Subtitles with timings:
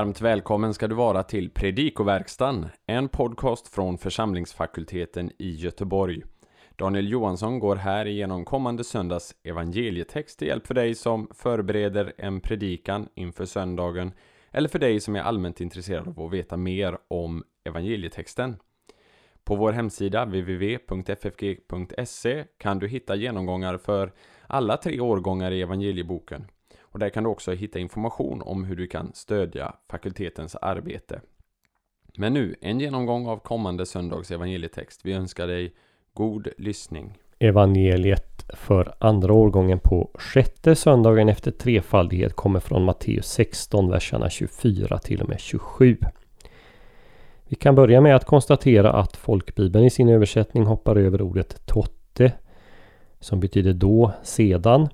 [0.00, 6.22] Varmt välkommen ska du vara till Predikoverkstan, en podcast från församlingsfakulteten i Göteborg.
[6.76, 12.40] Daniel Johansson går här igenom kommande söndags evangelietext till hjälp för dig som förbereder en
[12.40, 14.12] predikan inför söndagen
[14.50, 18.56] eller för dig som är allmänt intresserad av att veta mer om evangelietexten.
[19.44, 21.64] På vår hemsida www.ffg.se
[22.58, 24.12] kan du hitta genomgångar för
[24.46, 26.46] alla tre årgångar i evangelieboken.
[26.92, 31.20] Och där kan du också hitta information om hur du kan stödja fakultetens arbete.
[32.16, 35.00] Men nu, en genomgång av kommande söndags evangelietext.
[35.04, 35.74] Vi önskar dig
[36.14, 37.18] god lyssning.
[37.38, 44.98] Evangeliet för andra årgången på sjätte söndagen efter trefaldighet kommer från Matteus 16, verserna 24
[44.98, 45.96] till och med 27.
[47.48, 52.32] Vi kan börja med att konstatera att folkbibeln i sin översättning hoppar över ordet totte
[53.20, 54.88] som betyder då, sedan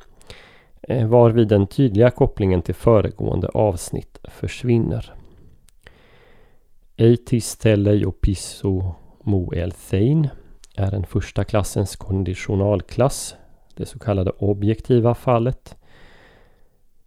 [0.88, 5.14] Eh, varvid den tydliga kopplingen till föregående avsnitt försvinner.
[6.96, 10.28] Eitis teleiopiso moelthein
[10.76, 13.36] är en första klassens konditionalklass,
[13.74, 15.76] det så kallade objektiva fallet.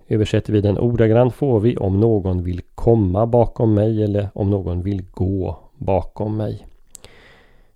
[0.08, 4.82] Översätter vi den ordagrant får vi om någon vill komma bakom mig eller om någon
[4.82, 6.69] vill gå bakom mig.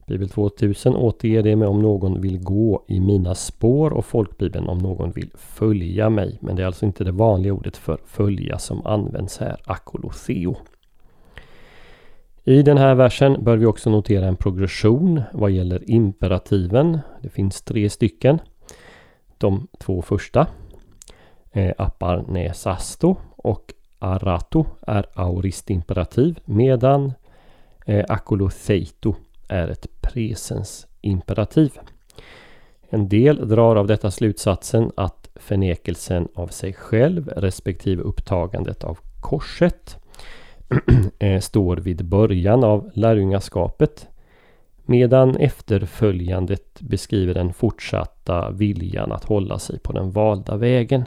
[0.08, 4.78] Bibel 2000 återger det med om någon vill gå i mina spår och folkbibeln om
[4.78, 6.38] någon vill följa mig.
[6.42, 10.56] Men det är alltså inte det vanliga ordet för följa som används här, akolotheo.
[12.44, 17.00] I den här versen bör vi också notera en progression vad gäller imperativen.
[17.22, 18.40] Det finns tre stycken.
[19.38, 20.48] De två första,
[21.52, 27.14] eh, aparnesasto och arato, är auristimperativ medan
[27.86, 29.16] eh, akolotheito
[29.48, 31.72] är ett presens imperativ.
[32.90, 39.98] En del drar av detta slutsatsen att förnekelsen av sig själv respektive upptagandet av korset
[41.20, 44.08] eh, står vid början av lärjungaskapet
[44.86, 51.06] medan efterföljandet beskriver den fortsatta viljan att hålla sig på den valda vägen.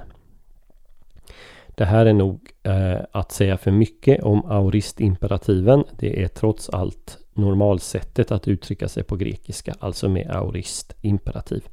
[1.69, 5.84] Det här är nog eh, att säga för mycket om auristimperativen.
[5.99, 11.69] Det är trots allt normalsättet att uttrycka sig på grekiska, alltså med aorist imperativ.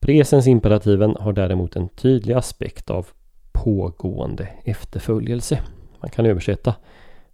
[0.00, 3.06] Presens imperativen har däremot en tydlig aspekt av
[3.52, 5.62] pågående efterföljelse.
[6.00, 6.74] Man kan översätta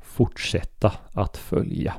[0.00, 1.94] fortsätta att följa.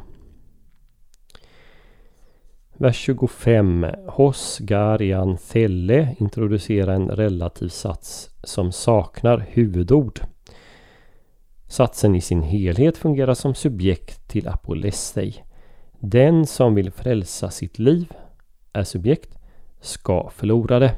[2.74, 3.86] Vers 25.
[4.08, 10.20] Hos Garian Thelle introducerar en relativ sats som saknar huvudord.
[11.72, 15.44] Satsen i sin helhet fungerar som subjekt till apolestei.
[16.00, 18.14] Den som vill frälsa sitt liv
[18.74, 19.38] är subjekt,
[19.82, 20.96] ska förlora det.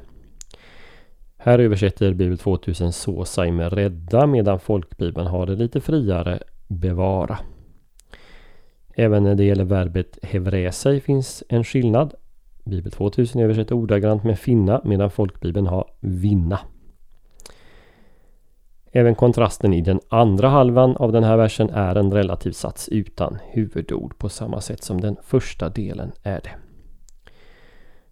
[1.37, 7.39] Här översätter Bibel 2000 såsai med rädda medan folkbibeln har det lite friare bevara.
[8.95, 12.13] Även när det gäller verbet hevresei finns en skillnad.
[12.63, 16.59] Bibel 2000 översätter ordagrant med finna medan folkbibeln har vinna.
[18.95, 23.37] Även kontrasten i den andra halvan av den här versen är en relativ sats utan
[23.51, 26.55] huvudord på samma sätt som den första delen är det.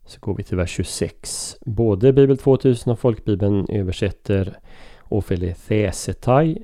[0.06, 1.58] Så går vi till vers 26.
[1.66, 4.58] Både Bibel 2000 och Folkbibeln översätter
[5.10, 6.64] Ofele Thesetai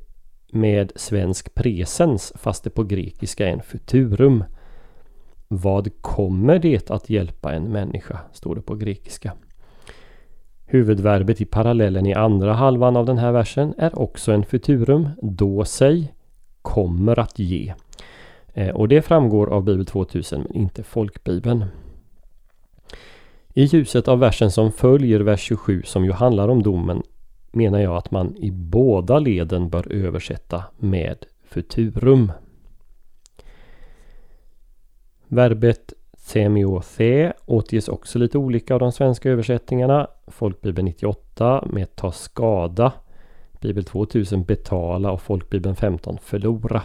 [0.51, 4.43] med svensk presens fast det på grekiska är en futurum.
[5.47, 8.19] Vad kommer det att hjälpa en människa?
[8.31, 9.33] Står det på grekiska.
[10.69, 15.65] Huvudverbet i parallellen i andra halvan av den här versen är också en futurum, då
[15.65, 16.13] sig,
[16.61, 17.73] kommer att ge.
[18.53, 21.65] Eh, och det framgår av Bibel 2000 men inte folkbibeln.
[23.53, 27.03] I ljuset av versen som följer vers 27 som ju handlar om domen
[27.51, 32.31] menar jag att man i båda leden bör översätta med futurum.
[35.27, 35.93] Verbet
[36.27, 40.07] Semiothe återges också lite olika av de svenska översättningarna.
[40.27, 42.93] Folkbibeln 98 med ta skada.
[43.61, 46.81] Bibel 2000 betala och Folkbibeln 15 förlora.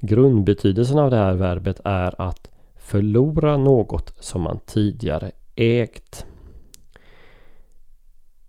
[0.00, 6.26] Grundbetydelsen av det här verbet är att förlora något som man tidigare ägt.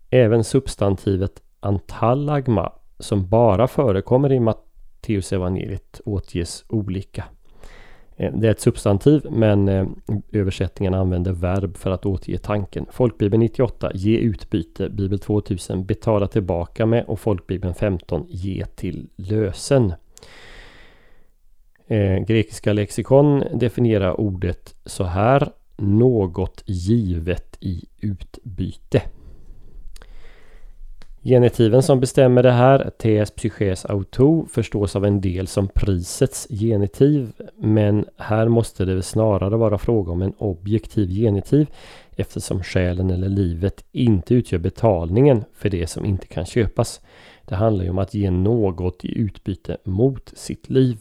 [0.09, 7.25] Även substantivet antallagma som bara förekommer i Matteusevangeliet återges olika.
[8.19, 9.87] Eh, det är ett substantiv men eh,
[10.31, 12.85] översättningen använder verb för att återge tanken.
[12.91, 19.93] Folkbibeln 98 ge utbyte, Bibel 2000 betala tillbaka med och Folkbibeln 15 ge till lösen.
[21.87, 25.49] Eh, grekiska lexikon definierar ordet så här.
[25.77, 29.01] Något givet i utbyte.
[31.29, 37.31] Genitiven som bestämmer det här, ts psyches auto, förstås av en del som prisets genitiv.
[37.57, 41.67] Men här måste det snarare vara fråga om en objektiv genitiv
[42.15, 47.01] eftersom själen eller livet inte utgör betalningen för det som inte kan köpas.
[47.45, 50.97] Det handlar ju om att ge något i utbyte mot sitt liv.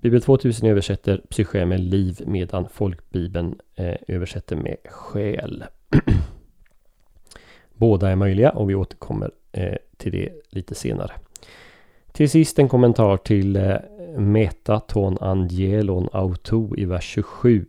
[0.00, 5.64] Bibel 2000 översätter psyche med liv medan folkbibeln eh, översätter med själ.
[7.74, 11.12] Båda är möjliga och vi återkommer eh, till det lite senare.
[12.12, 17.66] Till sist en kommentar till eh, Metaton Meta ton angelon auto i vers 27.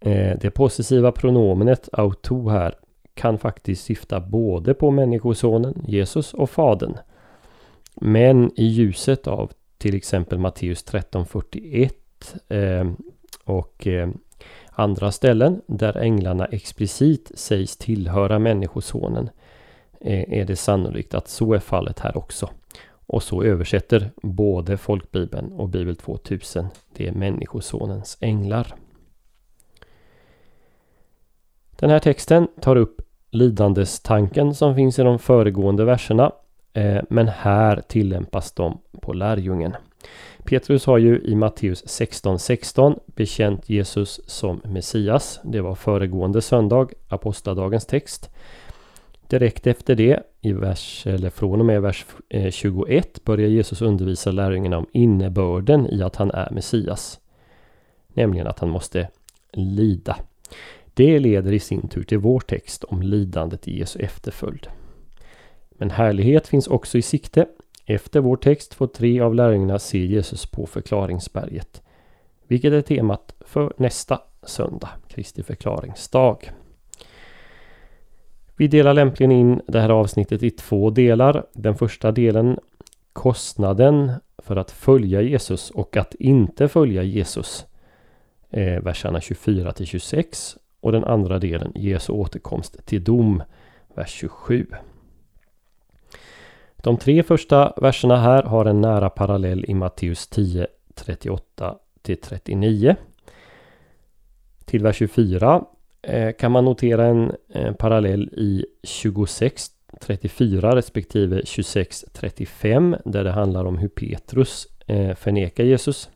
[0.00, 2.74] Eh, det possessiva pronomenet auto här
[3.14, 6.96] kan faktiskt syfta både på människosonen Jesus och fadern.
[7.94, 12.96] Men i ljuset av till exempel Matteus 13.41
[13.44, 13.86] och
[14.70, 19.30] andra ställen där änglarna explicit sägs tillhöra människosonen
[20.00, 22.50] eh, är det sannolikt att så är fallet här också.
[23.06, 26.66] Och så översätter både folkbibeln och Bibel 2000
[26.96, 28.74] det är människosonens änglar.
[31.76, 36.32] Den här texten tar upp lidandestanken som finns i de föregående verserna.
[36.72, 39.76] Eh, men här tillämpas de på lärjungen.
[40.44, 45.40] Petrus har ju i Matteus 16.16 16 bekänt Jesus som Messias.
[45.44, 48.30] Det var föregående söndag, apostladagens text.
[49.28, 54.30] Direkt efter det, i vers, eller från och med vers eh, 21, börjar Jesus undervisa
[54.30, 57.20] lärjungarna om innebörden i att han är Messias.
[58.08, 59.08] Nämligen att han måste
[59.52, 60.16] lida.
[60.94, 64.66] Det leder i sin tur till vår text om lidandet i Jesu efterföljd.
[65.70, 67.46] Men härlighet finns också i sikte.
[67.86, 71.82] Efter vår text får tre av lärjungarna se Jesus på förklaringsberget.
[72.46, 76.52] Vilket är temat för nästa söndag, Kristi förklaringsdag.
[78.56, 81.46] Vi delar lämpligen in det här avsnittet i två delar.
[81.52, 82.58] Den första delen
[83.12, 87.66] kostnaden för att följa Jesus och att inte följa Jesus.
[88.50, 93.42] Eh, verserna 24 till 26 och den andra delen Jesu återkomst till dom,
[93.94, 94.66] vers 27.
[96.84, 102.96] De tre första verserna här har en nära parallell i Matteus 10, 38 till 39.
[104.64, 105.64] Till vers 24
[106.02, 109.70] eh, kan man notera en, eh, parallell i 26,
[110.00, 116.10] 34 respektive 26, 35 där det handlar om hur Petrus eh, förnekar Jesus.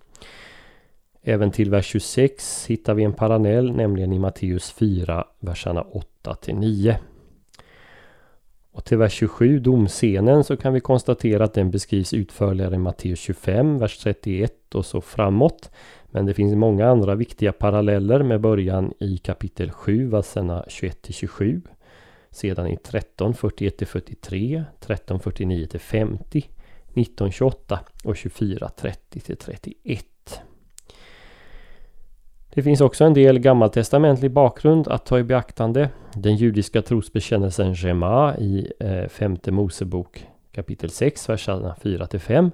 [1.23, 6.55] Även till vers 26 hittar vi en parallell, nämligen i Matteus 4, verserna 8 till
[6.55, 6.99] 9.
[8.78, 13.19] Och till vers 27, domscenen, så kan vi konstatera att den beskrivs utförligare i Matteus
[13.19, 15.70] 25, vers 31 och så framåt.
[16.06, 21.14] Men det finns många andra viktiga paralleller med början i kapitel 7, verserna 21 till
[21.14, 21.62] 27.
[22.30, 26.44] Sedan i 13, 41 till 43, 13, 49 till 50,
[26.88, 30.06] 19, 28 och 24, 30 till 31.
[32.50, 35.91] Det finns också en del gammaltestamentlig bakgrund att ta i beaktande.
[36.15, 42.50] Den judiska trosbekännelsen Shema i eh, femte Mosebok kapitel 6, verserna 4-5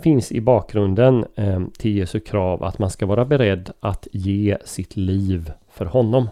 [0.00, 4.96] finns i bakgrunden eh, till Jesu krav att man ska vara beredd att ge sitt
[4.96, 6.28] liv för honom.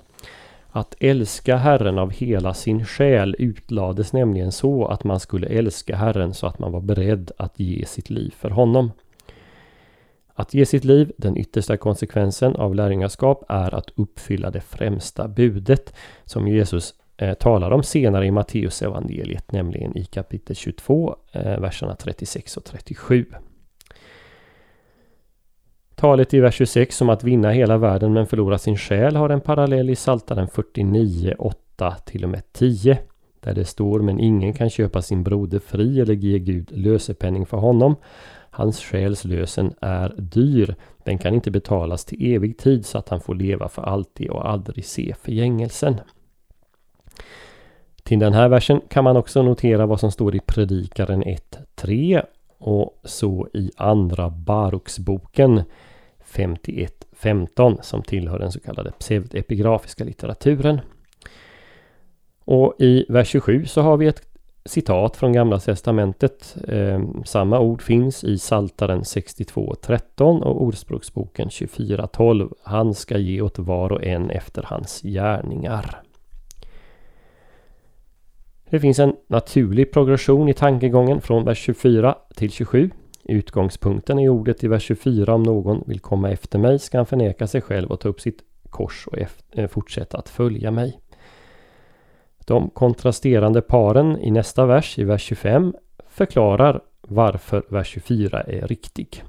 [0.71, 6.35] Att älska Herren av hela sin själ utlades nämligen så att man skulle älska Herren
[6.35, 8.91] så att man var beredd att ge sitt liv för honom.
[10.39, 15.95] Att ge sitt liv, den yttersta konsekvensen av lärjungaskap, är att uppfylla det främsta budet
[16.25, 21.95] som Jesus eh, talar om senare i Matteus evangeliet, nämligen i kapitel 22, eh, verserna
[21.95, 23.27] 36 och 37.
[25.95, 29.41] Talet i vers 26 om att vinna hela världen men förlora sin själ har en
[29.41, 32.99] parallell i Psaltaren 49, 8 till och med 10.
[33.41, 37.57] Där det står men ingen kan köpa sin broder fri eller ge Gud lösepenning för
[37.57, 37.97] honom.
[38.57, 40.75] Hans själs lösen är dyr.
[41.05, 44.49] Den kan inte betalas till evig tid så att han får leva för alltid och
[44.51, 46.01] aldrig se förgängelsen.
[48.03, 52.23] Till den här versen kan man också notera vad som står i Predikaren 1.3
[52.59, 55.63] och så i andra Baruksboken
[56.25, 60.81] 51.15 som tillhör den så kallade pseudepigrafiska litteraturen.
[62.45, 64.36] Och i vers 27 så har vi ett
[64.67, 66.57] citat från Gamla Testamentet.
[66.69, 72.55] Eh, samma ord finns i Saltaren 62.13 och Ordspråksboken 24.12.
[72.63, 76.03] Han ska ge åt var och en efter hans gärningar.
[78.71, 82.91] Det finns en naturlig progression i tankegången från vers 24 till 27.
[83.25, 87.47] Utgångspunkten är ordet i vers 24 om någon vill komma efter mig ska han förneka
[87.47, 88.39] sig själv och ta upp sitt
[88.71, 89.19] kors och
[89.53, 91.01] eh, fortsätta att följa mig.
[92.47, 95.75] De kontrasterande paren i nästa vers, i vers 25,
[96.09, 99.23] förklarar varför vers 24 är riktig.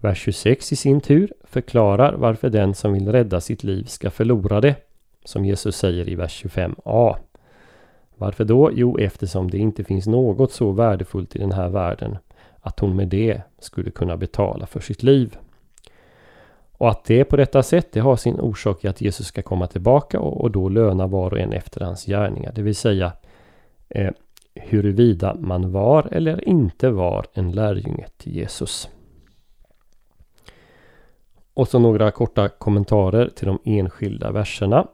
[0.00, 4.60] Vers 26 i sin tur förklarar varför den som vill rädda sitt liv ska förlora
[4.60, 4.76] det,
[5.24, 7.16] som Jesus säger i vers 25a.
[8.16, 8.70] Varför då?
[8.72, 12.18] Jo, eftersom det inte finns något så värdefullt i den här världen
[12.60, 15.38] att hon med det skulle kunna betala för sitt liv.
[16.78, 19.42] Och att det är på detta sätt, det har sin orsak i att Jesus ska
[19.42, 22.52] komma tillbaka och, och då löna var och en efter hans gärningar.
[22.54, 23.12] Det vill säga
[23.88, 24.10] eh,
[24.54, 28.88] huruvida man var eller inte var en lärjunge till Jesus.
[31.54, 34.86] Och så några korta kommentarer till de enskilda verserna.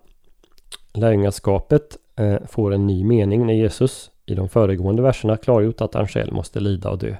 [0.93, 6.09] Lärjungaskapet eh, får en ny mening när Jesus i de föregående verserna klargjort att han
[6.09, 7.17] själv måste lida och dö.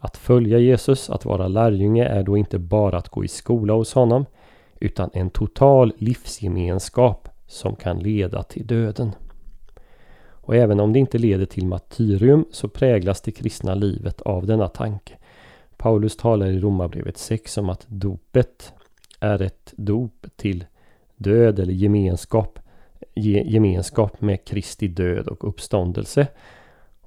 [0.00, 3.94] Att följa Jesus, att vara lärjunge, är då inte bara att gå i skola hos
[3.94, 4.26] honom,
[4.80, 9.12] utan en total livsgemenskap som kan leda till döden.
[10.48, 14.68] Och även om det inte leder till martyrium så präglas det kristna livet av denna
[14.68, 15.14] tanke.
[15.76, 18.72] Paulus talar i Romarbrevet 6 om att dopet
[19.20, 20.64] är ett dop till
[21.16, 22.58] död eller gemenskap,
[23.14, 26.26] gemenskap med Kristi död och uppståndelse.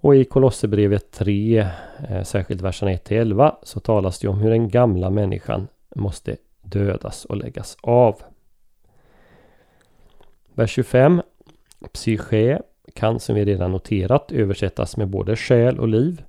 [0.01, 1.67] Och i Kolosserbrevet 3,
[2.10, 7.38] eh, särskilt verserna 1-11, så talas det om hur den gamla människan måste dödas och
[7.38, 8.22] läggas av.
[10.53, 11.22] Vers 25.
[11.93, 12.62] Psyche
[12.93, 16.24] kan som vi redan noterat översättas med både själ och liv.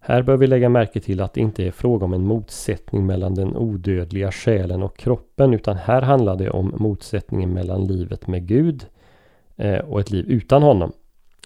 [0.00, 3.34] Här bör vi lägga märke till att det inte är fråga om en motsättning mellan
[3.34, 8.86] den odödliga själen och kroppen utan här handlar det om motsättningen mellan livet med Gud
[9.56, 10.92] eh, och ett liv utan honom.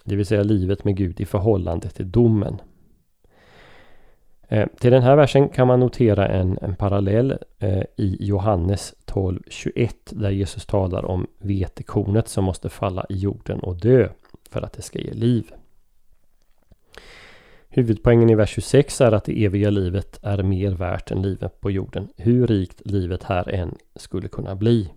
[0.07, 2.61] Det vill säga livet med Gud i förhållande till domen.
[4.47, 9.89] Eh, till den här versen kan man notera en, en parallell eh, i Johannes 12.21
[10.09, 14.09] där Jesus talar om vetekornet som måste falla i jorden och dö
[14.49, 15.51] för att det ska ge liv.
[17.69, 21.71] Huvudpoängen i vers 26 är att det eviga livet är mer värt än livet på
[21.71, 24.89] jorden, hur rikt livet här än skulle kunna bli.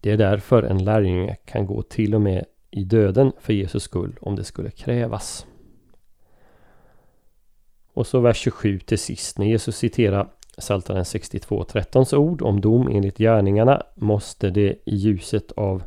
[0.00, 4.18] Det är därför en lärjunge kan gå till och med i döden för Jesus skull
[4.20, 5.46] om det skulle krävas.
[7.92, 9.38] Och så vers 27 till sist.
[9.38, 15.82] När Jesus citerar Psaltaren 62.13s ord om dom enligt gärningarna måste det i ljuset av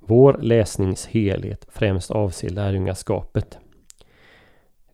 [0.00, 3.58] vår läsnings helhet främst avse lärjungaskapet.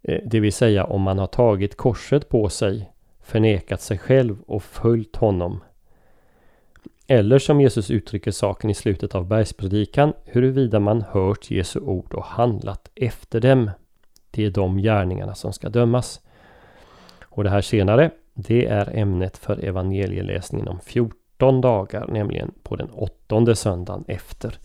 [0.02, 4.62] Eh, det vill säga om man har tagit korset på sig, förnekat sig själv och
[4.62, 5.60] följt honom.
[7.06, 12.24] Eller som Jesus uttrycker saken i slutet av bergspredikan, huruvida man hört Jesu ord och
[12.24, 13.70] handlat efter dem.
[14.30, 16.20] Det är de gärningarna som ska dömas.
[17.24, 22.90] Och det här senare, det är ämnet för evangelieläsningen om 14 dagar, nämligen på den
[22.90, 24.58] åttonde söndagen efter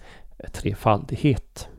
[0.53, 1.69] trefaldighet.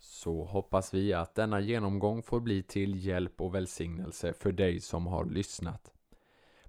[0.00, 5.06] Så hoppas vi att denna genomgång får bli till hjälp och välsignelse för dig som
[5.06, 5.92] har lyssnat.